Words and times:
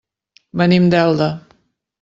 Venim 0.61 0.89
d'Elda. 0.95 1.31